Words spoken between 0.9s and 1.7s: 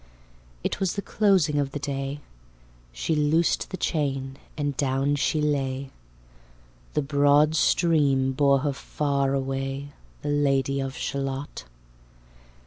the closing